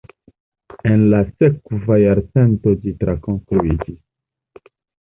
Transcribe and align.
En 0.91 1.03
la 1.11 1.19
sekva 1.27 1.99
jarcento 2.05 2.75
ĝi 2.81 2.95
trakonstruiĝis. 3.05 4.03